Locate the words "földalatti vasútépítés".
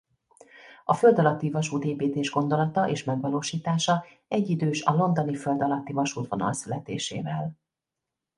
0.93-2.29